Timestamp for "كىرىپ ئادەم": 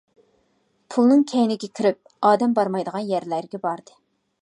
1.81-2.59